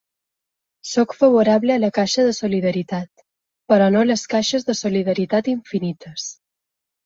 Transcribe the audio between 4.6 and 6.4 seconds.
de solidaritat infinites.